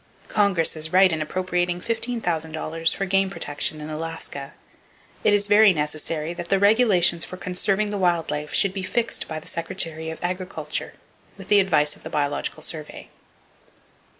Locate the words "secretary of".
9.47-10.17